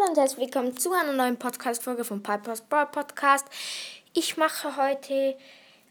Hallo 0.00 0.10
und 0.10 0.18
herzlich 0.18 0.46
willkommen 0.46 0.76
zu 0.76 0.92
einer 0.92 1.12
neuen 1.12 1.36
Podcast-Folge 1.36 2.04
vom 2.04 2.22
Piper's 2.22 2.62
Brawl 2.62 2.86
Podcast. 2.86 3.46
Ich 4.14 4.36
mache 4.36 4.76
heute 4.76 5.36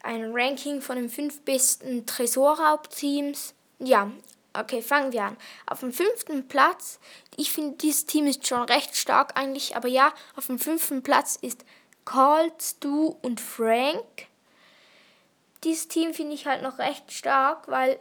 ein 0.03 0.31
Ranking 0.33 0.81
von 0.81 0.95
den 0.95 1.09
fünf 1.09 1.41
besten 1.41 2.05
Tresorraubteams. 2.05 3.53
Ja, 3.79 4.11
okay, 4.53 4.81
fangen 4.81 5.11
wir 5.11 5.23
an. 5.23 5.37
Auf 5.67 5.81
dem 5.81 5.91
fünften 5.91 6.47
Platz, 6.47 6.99
ich 7.35 7.51
finde, 7.51 7.77
dieses 7.77 8.05
Team 8.05 8.25
ist 8.25 8.47
schon 8.47 8.63
recht 8.63 8.95
stark 8.95 9.37
eigentlich, 9.37 9.75
aber 9.75 9.87
ja, 9.89 10.13
auf 10.35 10.47
dem 10.47 10.59
fünften 10.59 11.03
Platz 11.03 11.37
ist 11.41 11.65
Colt, 12.05 12.61
Stu 12.61 13.15
und 13.21 13.39
Frank. 13.39 14.27
Dieses 15.63 15.87
Team 15.87 16.13
finde 16.13 16.33
ich 16.33 16.47
halt 16.47 16.63
noch 16.63 16.79
recht 16.79 17.11
stark, 17.11 17.67
weil 17.67 17.99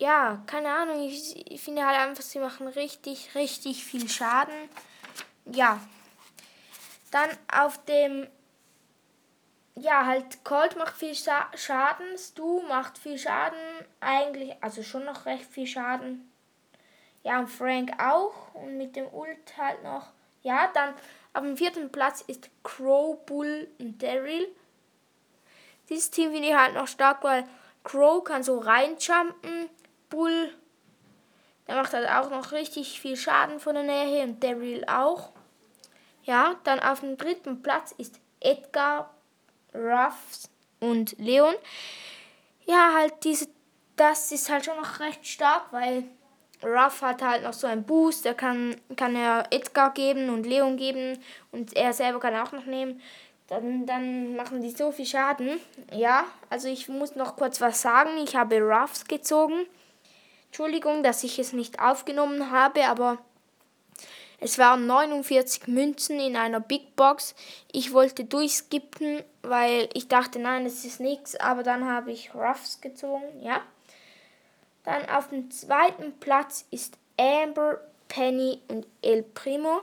ja, 0.00 0.42
keine 0.46 0.70
Ahnung, 0.70 1.06
ich, 1.06 1.52
ich 1.52 1.60
finde 1.60 1.86
halt 1.86 1.98
einfach, 1.98 2.22
sie 2.22 2.38
machen 2.38 2.66
richtig, 2.68 3.34
richtig 3.34 3.84
viel 3.84 4.08
Schaden. 4.08 4.54
Ja. 5.44 5.78
Dann 7.10 7.28
auf 7.52 7.84
dem, 7.84 8.26
ja, 9.74 10.06
halt 10.06 10.42
Colt 10.42 10.76
macht 10.76 10.96
viel 10.96 11.14
Schaden, 11.14 12.16
Stu 12.16 12.62
macht 12.62 12.96
viel 12.96 13.18
Schaden, 13.18 13.58
eigentlich, 14.00 14.56
also 14.62 14.82
schon 14.82 15.04
noch 15.04 15.26
recht 15.26 15.44
viel 15.44 15.66
Schaden. 15.66 16.32
Ja, 17.22 17.38
und 17.38 17.48
Frank 17.48 17.92
auch 18.02 18.54
und 18.54 18.78
mit 18.78 18.96
dem 18.96 19.12
Ult 19.12 19.58
halt 19.58 19.82
noch. 19.82 20.06
Ja, 20.42 20.70
dann 20.72 20.94
auf 21.34 21.42
dem 21.42 21.58
vierten 21.58 21.92
Platz 21.92 22.22
ist 22.26 22.48
Crow, 22.62 23.18
Bull 23.26 23.68
und 23.78 24.02
Daryl. 24.02 24.48
Dieses 25.90 26.10
Team 26.10 26.32
finde 26.32 26.48
ich 26.48 26.54
halt 26.54 26.72
noch 26.72 26.88
stark, 26.88 27.22
weil 27.22 27.46
Crow 27.84 28.24
kann 28.24 28.42
so 28.42 28.58
reinjumpen 28.58 29.68
Bull, 30.10 30.52
der 31.66 31.76
macht 31.76 31.92
halt 31.92 32.08
auch 32.08 32.30
noch 32.30 32.52
richtig 32.52 33.00
viel 33.00 33.16
Schaden 33.16 33.60
von 33.60 33.74
der 33.74 33.84
Nähe 33.84 34.06
her 34.06 34.24
und 34.24 34.42
Daryl 34.42 34.84
auch. 34.86 35.30
Ja, 36.24 36.56
dann 36.64 36.80
auf 36.80 37.00
dem 37.00 37.16
dritten 37.16 37.62
Platz 37.62 37.94
ist 37.96 38.20
Edgar, 38.40 39.14
Ruffs 39.74 40.50
und 40.80 41.18
Leon. 41.18 41.54
Ja, 42.66 42.92
halt 42.94 43.14
diese, 43.24 43.48
das 43.96 44.30
ist 44.32 44.50
halt 44.50 44.64
schon 44.64 44.76
noch 44.76 45.00
recht 45.00 45.26
stark, 45.26 45.72
weil 45.72 46.04
Ruff 46.62 47.02
hat 47.02 47.22
halt 47.22 47.42
noch 47.42 47.52
so 47.52 47.66
einen 47.66 47.84
Boost, 47.84 48.24
der 48.24 48.34
kann, 48.34 48.76
kann 48.96 49.16
er 49.16 49.46
Edgar 49.50 49.94
geben 49.94 50.28
und 50.28 50.44
Leon 50.44 50.76
geben 50.76 51.18
und 51.52 51.74
er 51.76 51.92
selber 51.92 52.20
kann 52.20 52.36
auch 52.36 52.52
noch 52.52 52.66
nehmen. 52.66 53.00
Dann, 53.46 53.86
dann 53.86 54.36
machen 54.36 54.60
die 54.60 54.70
so 54.70 54.92
viel 54.92 55.06
Schaden. 55.06 55.58
Ja, 55.92 56.24
also 56.50 56.68
ich 56.68 56.88
muss 56.88 57.16
noch 57.16 57.34
kurz 57.34 57.60
was 57.60 57.82
sagen. 57.82 58.10
Ich 58.22 58.36
habe 58.36 58.60
Ruffs 58.60 59.04
gezogen. 59.06 59.66
Entschuldigung, 60.50 61.04
dass 61.04 61.22
ich 61.22 61.38
es 61.38 61.52
nicht 61.52 61.78
aufgenommen 61.78 62.50
habe, 62.50 62.84
aber 62.86 63.18
es 64.40 64.58
waren 64.58 64.86
49 64.86 65.68
Münzen 65.68 66.18
in 66.18 66.34
einer 66.34 66.58
Big 66.58 66.96
Box. 66.96 67.36
Ich 67.70 67.92
wollte 67.92 68.24
durchskippen, 68.24 69.22
weil 69.42 69.88
ich 69.92 70.08
dachte, 70.08 70.40
nein, 70.40 70.66
es 70.66 70.84
ist 70.84 70.98
nichts, 70.98 71.36
aber 71.36 71.62
dann 71.62 71.86
habe 71.86 72.10
ich 72.10 72.34
Ruffs 72.34 72.80
gezogen, 72.80 73.42
ja. 73.42 73.62
Dann 74.82 75.08
auf 75.08 75.28
dem 75.28 75.50
zweiten 75.52 76.18
Platz 76.18 76.64
ist 76.70 76.98
Amber, 77.16 77.80
Penny 78.08 78.60
und 78.66 78.86
El 79.02 79.22
Primo. 79.22 79.82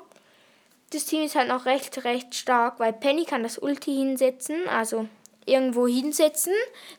Das 0.90 1.06
Team 1.06 1.23
ist 1.23 1.36
halt 1.36 1.48
noch 1.48 1.66
recht, 1.66 2.04
recht 2.04 2.36
stark, 2.36 2.80
weil 2.80 2.92
Penny 2.92 3.23
kann 3.23 3.44
das 3.44 3.58
Ulti 3.58 3.95
hinsetzen, 3.95 4.68
also 4.68 5.08
irgendwo 5.45 5.88
hinsetzen. 5.88 6.54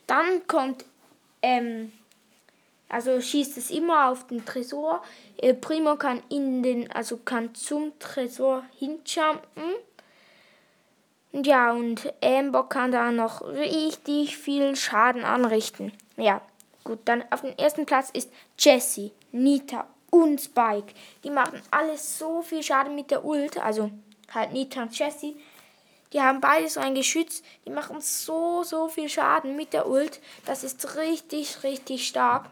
Dann 0.07 0.47
kommt 0.47 0.85
ähm, 1.41 1.91
also 2.89 3.21
schießt 3.21 3.57
es 3.57 3.69
immer 3.69 4.09
auf 4.09 4.25
den 4.27 4.43
Tresor. 4.45 5.03
El 5.37 5.53
Primo 5.53 5.95
kann 5.95 6.21
in 6.29 6.63
den, 6.63 6.91
also 6.91 7.17
kann 7.17 7.53
zum 7.53 7.97
Tresor 7.99 8.63
hinjumpen. 8.77 9.75
Und 11.31 11.45
ja, 11.45 11.71
und 11.71 12.11
Amber 12.23 12.67
kann 12.67 12.91
da 12.91 13.11
noch 13.11 13.41
richtig 13.41 14.37
viel 14.37 14.75
Schaden 14.75 15.23
anrichten. 15.23 15.93
Ja, 16.17 16.41
gut, 16.83 16.99
dann 17.05 17.23
auf 17.29 17.41
dem 17.41 17.55
ersten 17.57 17.85
Platz 17.85 18.09
ist 18.11 18.31
Jessie, 18.57 19.11
Nita 19.31 19.85
und 20.09 20.41
Spike. 20.41 20.95
Die 21.23 21.29
machen 21.29 21.61
alles 21.69 22.17
so 22.17 22.41
viel 22.41 22.63
Schaden 22.63 22.95
mit 22.95 23.11
der 23.11 23.23
Ult, 23.23 23.57
also 23.63 23.91
halt 24.33 24.51
Nita 24.53 24.81
und 24.81 24.97
Jessie. 24.97 25.39
Die 26.11 26.21
haben 26.21 26.41
beide 26.41 26.67
so 26.67 26.79
ein 26.79 26.95
Geschütz, 26.95 27.43
die 27.67 27.69
machen 27.69 28.01
so, 28.01 28.63
so 28.63 28.89
viel 28.89 29.09
Schaden 29.09 29.55
mit 29.55 29.73
der 29.73 29.87
Ult. 29.87 30.19
Das 30.47 30.63
ist 30.63 30.95
richtig, 30.95 31.61
richtig 31.61 32.07
stark. 32.07 32.49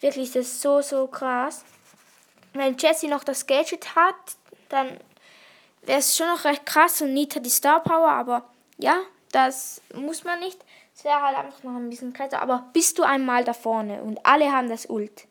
Wirklich, 0.00 0.30
das 0.32 0.46
ist 0.46 0.60
so, 0.60 0.80
so 0.80 1.06
krass. 1.06 1.64
Wenn 2.52 2.76
Jesse 2.76 3.08
noch 3.08 3.24
das 3.24 3.46
Gadget 3.46 3.94
hat, 3.94 4.14
dann 4.68 4.98
wäre 5.82 5.98
es 5.98 6.16
schon 6.16 6.28
noch 6.28 6.44
recht 6.44 6.66
krass 6.66 7.02
und 7.02 7.14
Nita 7.14 7.40
die 7.40 7.50
Star 7.50 7.82
Power, 7.82 8.10
aber 8.10 8.48
ja, 8.78 9.00
das 9.32 9.80
muss 9.94 10.24
man 10.24 10.40
nicht. 10.40 10.58
Es 10.94 11.04
wäre 11.04 11.22
halt 11.22 11.36
einfach 11.36 11.62
noch 11.62 11.76
ein 11.76 11.90
bisschen 11.90 12.12
krasser, 12.12 12.42
aber 12.42 12.68
bist 12.72 12.98
du 12.98 13.04
einmal 13.04 13.44
da 13.44 13.52
vorne 13.52 14.02
und 14.02 14.24
alle 14.26 14.50
haben 14.50 14.68
das 14.68 14.90
Ult. 14.90 15.26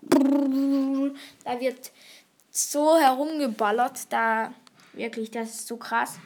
Da 0.00 1.60
wird 1.60 1.92
so 2.50 2.96
herumgeballert, 2.96 4.10
da 4.10 4.52
wirklich, 4.94 5.30
das 5.30 5.50
ist 5.50 5.68
so 5.68 5.76
krass. 5.76 6.18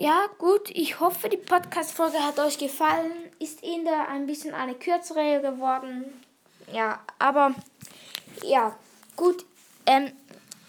Ja, 0.00 0.28
gut, 0.38 0.70
ich 0.70 1.00
hoffe, 1.00 1.28
die 1.28 1.36
Podcast-Folge 1.36 2.24
hat 2.24 2.38
euch 2.38 2.56
gefallen. 2.56 3.10
Ist 3.40 3.64
in 3.64 3.84
der 3.84 4.08
ein 4.08 4.26
bisschen 4.26 4.54
eine 4.54 4.76
kürzere 4.76 5.40
geworden. 5.40 6.04
Ja, 6.72 7.00
aber 7.18 7.52
ja, 8.44 8.78
gut. 9.16 9.44
Ähm, 9.86 10.12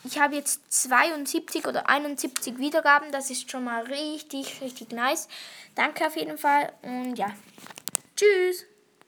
ich 0.04 0.18
habe 0.18 0.34
jetzt 0.34 0.62
72 0.74 1.68
oder 1.68 1.88
71 1.88 2.58
Wiedergaben. 2.58 3.12
Das 3.12 3.30
ist 3.30 3.52
schon 3.52 3.66
mal 3.66 3.84
richtig, 3.84 4.62
richtig 4.62 4.94
nice. 4.94 5.28
Danke 5.76 6.08
auf 6.08 6.16
jeden 6.16 6.40
Fall 6.40 6.74
und 6.82 7.16
ja. 7.16 7.28
Tschüss. 8.16 8.66